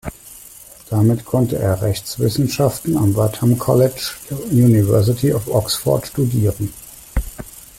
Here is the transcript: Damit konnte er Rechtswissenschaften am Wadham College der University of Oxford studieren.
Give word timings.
Damit 0.89 1.25
konnte 1.25 1.59
er 1.59 1.83
Rechtswissenschaften 1.83 2.97
am 2.97 3.15
Wadham 3.15 3.59
College 3.59 4.09
der 4.31 4.39
University 4.45 5.31
of 5.31 5.45
Oxford 5.47 6.07
studieren. 6.07 6.73